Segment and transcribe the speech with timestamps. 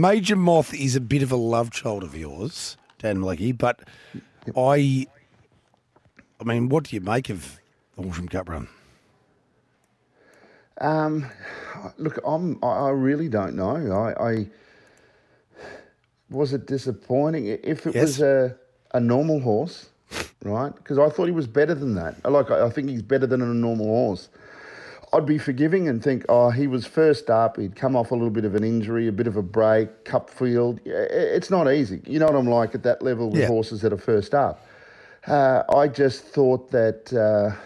[0.00, 3.80] Major Moth is a bit of a love child of yours, Dan Malecki, but
[4.54, 5.06] I,
[6.38, 7.58] I mean, what do you make of
[7.96, 8.68] the Horsham Cup run?
[10.82, 11.24] Um,
[11.96, 12.62] look, I'm.
[12.62, 13.74] I I really don't know.
[13.90, 14.46] I, I
[16.28, 18.02] was it disappointing if it Yes.
[18.02, 18.54] was a
[18.92, 19.88] a normal horse,
[20.44, 20.74] right?
[20.76, 22.22] Because I thought he was better than that.
[22.30, 24.28] Like I, I think he's better than a normal horse.
[25.12, 27.56] I'd be forgiving and think, oh, he was first up.
[27.58, 30.28] He'd come off a little bit of an injury, a bit of a break, cup
[30.30, 30.80] field.
[30.84, 32.00] It's not easy.
[32.06, 33.46] You know what I'm like at that level with Yeah.
[33.46, 34.66] horses that are first up.
[35.26, 37.12] Uh, I just thought that.
[37.12, 37.56] Uh,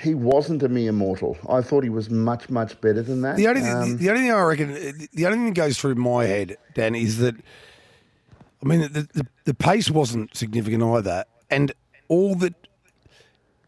[0.00, 1.38] he wasn't a mere mortal.
[1.48, 3.36] I thought he was much, much better than that.
[3.36, 4.72] The only, Um, the only thing I reckon,
[5.12, 9.26] the only thing that goes through my head, Dan, is that, I mean, the, the,
[9.44, 11.24] the pace wasn't significant either.
[11.50, 11.70] And
[12.08, 12.54] all that,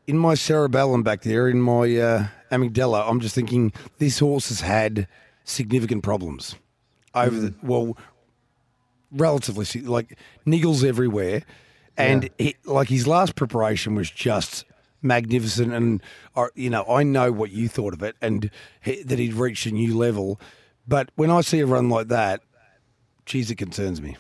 [0.07, 4.61] in my cerebellum back there, in my uh, amygdala, I'm just thinking this horse has
[4.61, 5.09] had
[5.45, 6.57] significant problems
[7.15, 7.97] over the, well,
[9.11, 11.43] relatively, like niggles everywhere.
[11.97, 14.65] And he, like his last preparation was just
[15.01, 15.73] magnificent.
[15.73, 16.03] And,
[16.35, 18.51] uh, you know, I know what you thought of it and
[18.83, 20.41] he, that he'd reached a new level.
[20.89, 22.41] But when I see a run like that,
[23.25, 24.17] geez, it concerns me.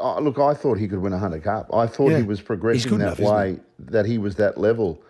[0.00, 1.70] Oh, look, I thought he could win a Hunter Cup.
[1.74, 2.18] I thought Yeah.
[2.18, 5.00] he was progressing that enough, way, that he was that level.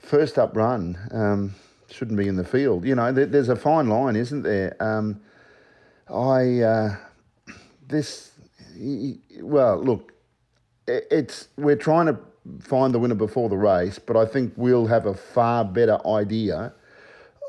[0.00, 1.54] First up run, um,
[1.90, 2.84] shouldn't be in the field.
[2.84, 4.76] You know, there, there's a fine line, isn't there?
[4.80, 5.20] Um,
[6.08, 6.96] I, uh,
[7.88, 8.32] this,
[8.76, 10.12] he- well, look,
[10.88, 12.18] i- it's, we're trying to
[12.60, 16.72] find the winner before the race, but I think we'll have a far better idea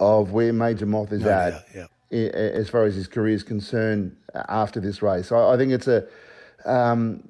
[0.02, 1.86] of where Major Moth is No at yeah.
[2.18, 5.32] as far as his career is concerned uh, after this race.
[5.32, 6.06] I, I think it's a,
[6.66, 7.30] um,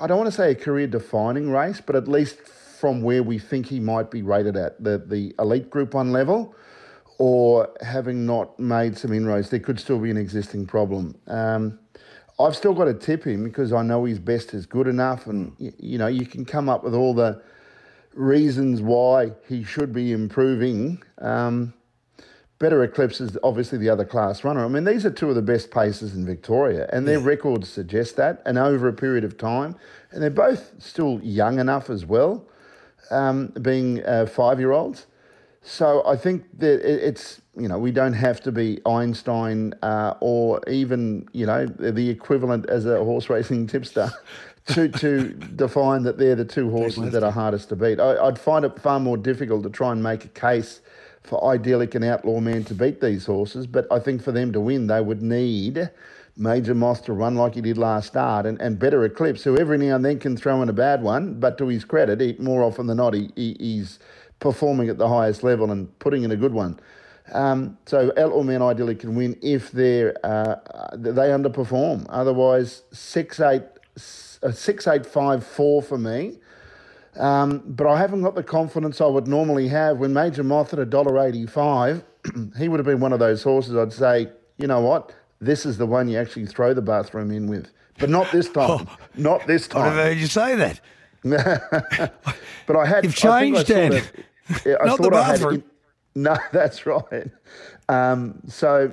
[0.00, 3.38] I don't want to say a career defining race, but at least from where we
[3.38, 6.54] think he might be rated at the, the elite group one level
[7.18, 11.14] or having not made some inroads, there could still be an existing problem.
[11.28, 11.78] Um,
[12.40, 15.54] I've still got to tip him because I know his best is good enough, and
[15.60, 17.40] y- you know you can come up with all the
[18.14, 21.02] reasons why he should be improving.
[21.18, 21.74] Um,
[22.62, 24.64] Better Eclipse is obviously the other class runner.
[24.64, 28.14] I mean, these are two of the best paces in Victoria, and their records suggest
[28.18, 29.74] that, and over a period of time.
[30.12, 32.46] And they're both still young enough as well,
[33.10, 35.06] um, being uh, five year olds.
[35.62, 40.60] So I think that it's, you know, we don't have to be Einstein uh, or
[40.68, 44.08] even, you know, the equivalent as a horse racing tipster
[44.66, 47.98] to, to define that they're the two horses that are hardest to beat.
[47.98, 50.80] I, I'd find it far more difficult to try and make a case
[51.24, 54.60] for Idyllic and Outlaw Man to beat these horses, but I think for them to
[54.60, 55.90] win, they would need
[56.36, 59.78] Major Moth to run like he did last start and, and better Eclipse, who every
[59.78, 62.62] now and then can throw in a bad one, but to his credit, he, more
[62.62, 63.98] often than not, he, he, he's
[64.40, 66.80] performing at the highest level and putting in a good one.
[67.32, 70.56] Um, so Outlaw Man Idyllic can win if they're, uh,
[70.94, 72.06] they underperform.
[72.08, 73.62] Otherwise, six eight,
[74.42, 76.38] uh, six eight five four for me.
[77.18, 80.78] Um, but I haven't got the confidence I would normally have when Major Moth at
[80.88, 82.02] $1.85,
[82.58, 84.28] he would have been one of those horses I'd say,
[84.58, 87.70] you know what, this is the one you actually throw the bathroom in with.
[87.98, 88.88] But not this time.
[89.16, 89.82] not this time.
[89.82, 90.80] I've never heard you say that.
[92.66, 93.04] But I had.
[93.04, 94.02] You've I I changed, sort Dan.
[94.64, 95.64] yeah, I Not the I had bathroom.
[96.14, 97.30] no, that's right.
[97.88, 98.92] Um, so,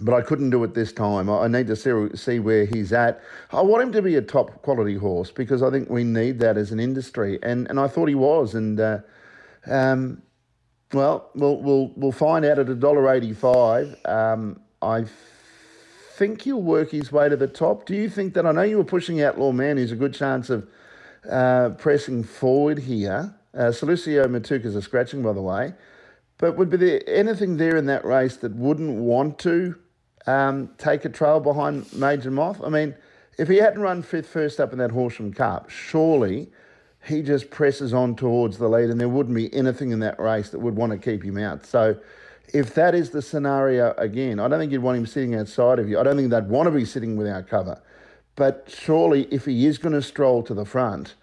[0.00, 1.30] but I couldn't do it this time.
[1.30, 3.22] I need to see, see where he's at.
[3.52, 6.56] I want him to be a top quality horse because I think we need that
[6.56, 8.54] as an industry, and and I thought he was.
[8.54, 8.98] And uh,
[9.66, 10.22] um,
[10.92, 13.96] well, we'll we'll we'll find out at a dollar eighty five.
[14.04, 15.04] Um, I
[16.16, 17.86] think he'll work his way to the top.
[17.86, 18.46] Do you think that?
[18.46, 19.76] I know you were pushing Outlaw Man.
[19.76, 20.68] He's a good chance of
[21.30, 23.34] uh, pressing forward here.
[23.54, 25.72] Uh, Salucio Matuka's a scratching, by the way.
[26.38, 29.76] But would be there anything there in that race that wouldn't want to
[30.26, 32.62] um, take a trail behind Major Moth?
[32.62, 32.94] I mean,
[33.38, 36.48] if he hadn't run fifth first up in that Horsham Cup, surely
[37.04, 40.50] he just presses on towards the lead and there wouldn't be anything in that race
[40.50, 41.66] that would want to keep him out.
[41.66, 41.96] So
[42.52, 45.88] if that is the scenario again, I don't think you'd want him sitting outside of
[45.88, 45.98] you.
[45.98, 47.80] I don't think they'd want to be sitting without cover.
[48.36, 51.14] But surely if he is going to stroll to the front,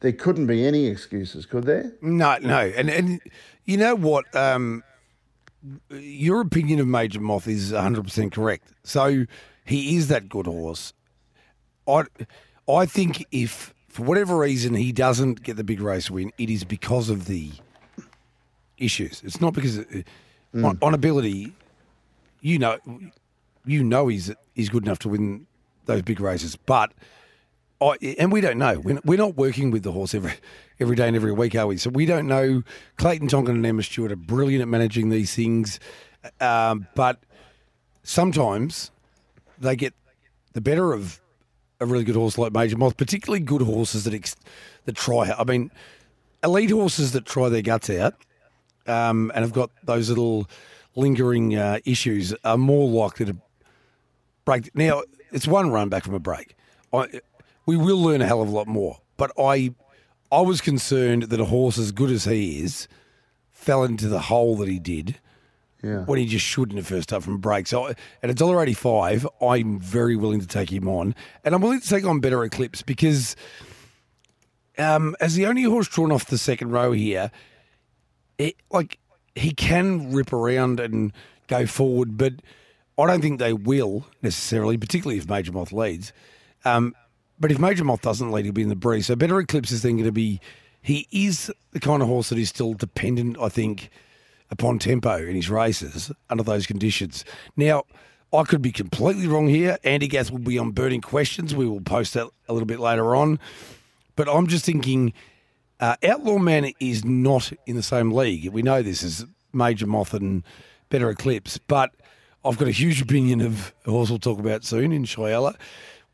[0.00, 1.92] there couldn't be any excuses, could there?
[2.00, 3.20] No, no, and and
[3.64, 4.24] you know what?
[4.34, 4.84] Um,
[5.90, 8.72] your opinion of Major Moth is 100% correct.
[8.84, 9.26] So
[9.64, 10.92] he is that good horse.
[11.86, 12.04] I,
[12.68, 16.64] I think if, for whatever reason, he doesn't get the big race win, it is
[16.64, 17.50] because of the
[18.76, 19.22] issues.
[19.24, 20.04] It's not because, mm.
[20.54, 21.52] on, on ability,
[22.40, 22.78] you know,
[23.64, 25.46] you know he's he's good enough to win
[25.86, 26.92] those big races, but
[27.80, 28.80] I, and we don't know.
[28.80, 30.32] We're, not working with the horse every
[30.80, 31.76] every day and every week, are we?
[31.76, 32.62] So we don't know.
[32.96, 35.78] Clayton Tonkin and Emma Stewart are brilliant at managing these things,
[36.40, 37.22] um, but
[38.02, 38.90] sometimes
[39.58, 39.94] they get
[40.54, 41.20] the better of
[41.80, 44.36] a really good horse like Major Moth, particularly good horses that ex-
[44.84, 45.30] that try.
[45.30, 45.70] I mean,
[46.42, 48.14] elite horses that try their guts out
[48.86, 50.48] um, and have got those little
[50.96, 53.36] lingering uh, issues are more likely to
[54.44, 54.74] break.
[54.74, 56.56] Now, it's one run back from a break.
[56.92, 57.20] I,
[57.68, 58.96] we will learn a hell of a lot more.
[59.18, 59.74] But I,
[60.32, 62.88] I was concerned that a horse as good as he is
[63.50, 65.16] fell into the hole that he did.
[65.82, 66.04] Yeah.
[66.06, 67.66] When he just shouldn't have first up from a break.
[67.66, 71.60] So at a dollar eighty five, I'm very willing to take him on, and I'm
[71.60, 73.36] willing to take on better Eclipse because,
[74.76, 77.30] um, as the only horse drawn off the second row here,
[78.38, 78.98] it, like
[79.36, 81.12] he can rip around and
[81.46, 82.32] go forward, but
[82.98, 86.12] I don't think they will necessarily, particularly if Major Moth leads.
[86.64, 86.96] Um,
[87.40, 89.06] but if Major Moth doesn't lead, he'll be in the breeze.
[89.06, 90.40] So Better Eclipse is then going to be.
[90.80, 93.90] He is the kind of horse that is still dependent, I think,
[94.50, 97.24] upon tempo in his races under those conditions.
[97.56, 97.84] Now,
[98.32, 99.78] I could be completely wrong here.
[99.84, 101.54] Andy Gath will be on burning questions.
[101.54, 103.38] We will post that a little bit later on.
[104.16, 105.12] But I'm just thinking
[105.80, 108.48] uh, Outlaw Man is not in the same league.
[108.52, 110.42] We know this is Major Moth and
[110.90, 111.90] Better Eclipse, but
[112.44, 115.54] I've got a huge opinion of a horse we'll talk about soon in Shiella.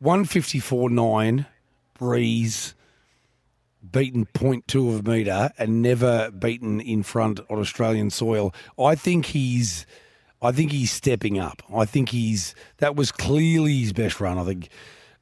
[0.03, 1.45] 154.9
[1.97, 2.75] Breeze
[3.91, 8.53] beaten 0.2 of a metre and never beaten in front on Australian soil.
[8.79, 9.85] I think he's
[10.41, 11.63] I think he's stepping up.
[11.73, 14.69] I think he's that was clearly his best run, I think,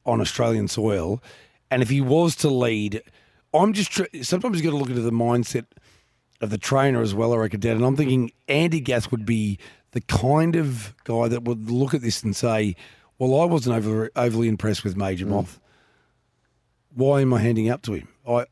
[0.04, 1.22] on Australian soil.
[1.70, 3.02] And if he was to lead
[3.54, 3.92] I'm just
[4.22, 5.66] sometimes you got to look into the mindset
[6.40, 7.76] of the trainer as well, I reckon, Dan.
[7.76, 9.58] And I'm thinking Andy Gath would be
[9.92, 12.74] the kind of guy that would look at this and say,
[13.18, 15.30] "Well, I wasn't over, overly impressed with Major mm.
[15.30, 15.60] Moth.
[16.94, 18.08] Why am I handing up to him?
[18.26, 18.46] I,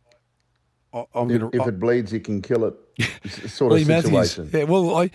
[0.92, 1.50] I am going to.
[1.52, 2.74] If it bleeds, he can kill it.
[3.48, 4.12] Sort of situation.
[4.12, 4.64] Matthews, yeah.
[4.64, 5.10] Well, I.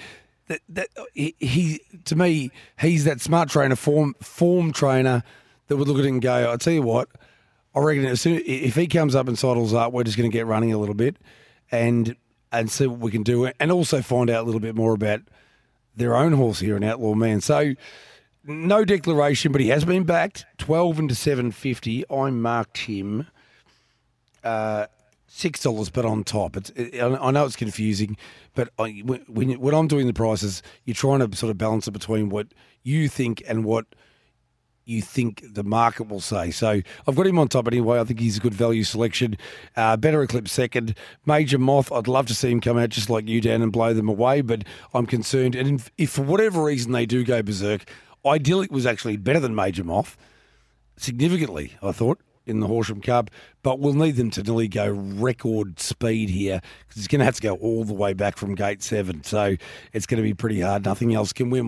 [0.47, 5.21] That, that he, he to me he's that smart trainer form form trainer
[5.67, 7.09] that would look at it and go I tell you what
[7.77, 10.35] I reckon as soon if he comes up and sidles up, we're just going to
[10.35, 11.17] get running a little bit,
[11.71, 12.15] and
[12.51, 15.21] and see what we can do, and also find out a little bit more about
[15.95, 17.39] their own horse here in Outlaw Man.
[17.39, 17.75] So
[18.47, 22.03] no declaration, but he has been backed twelve into seven fifty.
[22.09, 23.27] I marked him.
[24.43, 24.87] Uh,
[25.27, 26.57] six dollars, but on top.
[26.57, 28.17] It's it, I know it's confusing,
[28.55, 29.21] but I, when
[29.59, 32.47] when I'm doing the prices, you're trying to sort of balance it between what
[32.83, 33.85] you think and what
[34.85, 36.49] you think the market will say.
[36.49, 37.99] So I've got him on top anyway.
[37.99, 39.37] I think he's a good value selection.
[39.75, 40.95] Uh, better Eclipse second.
[41.25, 43.93] Major Moth, I'd love to see him come out just like you, Dan, and blow
[43.93, 44.63] them away, but
[44.93, 45.55] I'm concerned.
[45.55, 47.83] And if for whatever reason they do go berserk,
[48.25, 50.17] Idyllic was actually better than Major Moth,
[50.97, 52.19] significantly, I thought.
[52.45, 53.29] In the Horsham Cup,
[53.61, 57.35] but we'll need them to nearly go record speed here because it's going to have
[57.35, 59.21] to go all the way back from gate seven.
[59.25, 59.57] So
[59.91, 60.85] it's going to be pretty hard.
[60.85, 61.65] Nothing else can win.